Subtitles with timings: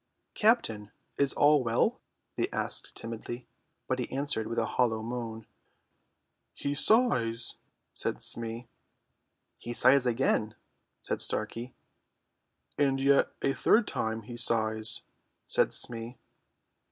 [0.33, 2.01] "Captain, is all well?"
[2.35, 3.47] they asked timidly,
[3.87, 5.45] but he answered with a hollow moan.
[6.55, 7.53] "He sighs,"
[7.93, 8.67] said Smee.
[9.59, 10.55] "He sighs again,"
[11.03, 11.75] said Starkey.
[12.79, 15.03] "And yet a third time he sighs,"
[15.47, 16.17] said Smee.